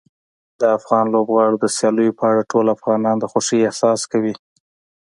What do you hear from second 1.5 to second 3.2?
د سیالیو په اړه ټول افغانان